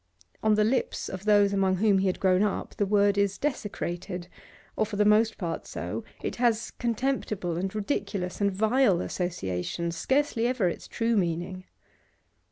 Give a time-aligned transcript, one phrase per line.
[0.41, 4.29] On the lips of those among whom he had grown up the word is desecrated,
[4.75, 10.47] or for the most part so; it has contemptible, and ridiculous, and vile associations, scarcely
[10.47, 11.65] ever its true meaning.